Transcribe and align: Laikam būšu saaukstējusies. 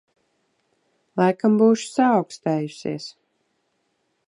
Laikam 1.21 1.59
būšu 1.61 1.91
saaukstējusies. 1.91 3.09